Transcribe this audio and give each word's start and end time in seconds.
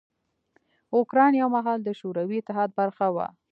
اوکراین 0.97 1.33
یو 1.41 1.49
مهال 1.55 1.79
د 1.83 1.89
شوروي 1.99 2.37
اتحاد 2.39 2.69
برخه 2.79 3.07
وه. 3.15 3.27